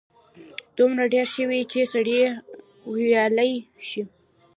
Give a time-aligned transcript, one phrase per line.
[0.77, 2.17] دومره ډېر شوي چې سړی
[2.93, 3.51] ویلای
[3.87, 4.01] شي.